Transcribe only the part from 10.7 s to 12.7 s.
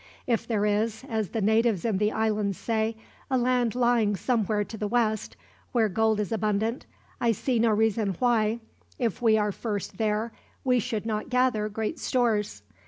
should not gather great stores.